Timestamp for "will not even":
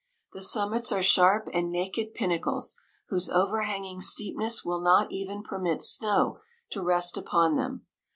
4.65-5.43